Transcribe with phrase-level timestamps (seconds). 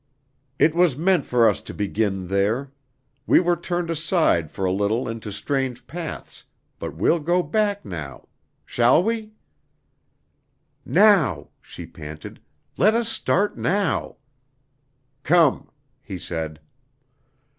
[0.57, 2.71] "It was meant for us to begin there.
[3.27, 6.43] We were turned aside for a little into strange paths,
[6.79, 8.27] but we'll go back now.
[8.65, 9.33] Shall we?"
[10.83, 12.41] "Now," she panted.
[12.77, 14.15] "Let us start now."
[15.23, 15.69] "Come,"
[16.01, 16.59] he said.